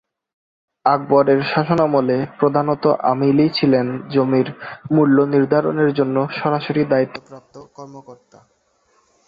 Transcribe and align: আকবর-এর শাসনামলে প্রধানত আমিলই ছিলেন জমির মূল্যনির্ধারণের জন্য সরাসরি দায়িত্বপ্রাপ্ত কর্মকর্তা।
আকবর-এর 0.85 1.41
শাসনামলে 1.43 2.17
প্রধানত 2.39 2.83
আমিলই 3.11 3.49
ছিলেন 3.49 3.85
জমির 4.09 4.47
মূল্যনির্ধারণের 4.93 5.89
জন্য 5.93 6.15
সরাসরি 6.39 6.81
দায়িত্বপ্রাপ্ত 6.85 7.55
কর্মকর্তা। 7.75 8.39